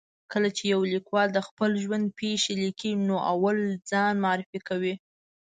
[0.31, 3.57] کله چې یو لیکوال د خپل ژوند پېښې لیکي، نو اول
[3.89, 4.93] ځان معرفي کوي.